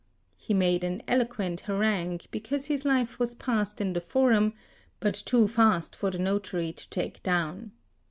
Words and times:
]He 0.35 0.55
made 0.55 0.83
an 0.83 1.03
eloquent 1.07 1.59
harangue, 1.59 2.21
because 2.31 2.65
his 2.65 2.85
life 2.85 3.19
was 3.19 3.35
passed 3.35 3.79
in 3.79 3.93
the 3.93 4.01
forum, 4.01 4.53
but 4.99 5.13
too 5.13 5.47
fast 5.47 5.95
for 5.95 6.09
the 6.09 6.17
notary 6.17 6.73
to 6.73 6.89
take 6.89 7.21
down. 7.21 7.71